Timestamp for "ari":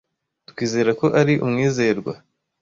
1.19-1.33